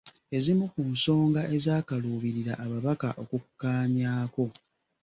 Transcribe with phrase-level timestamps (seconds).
[0.37, 4.45] Ezimu ku nsonga ezaakaluubirira ababaka okukkaanyaako.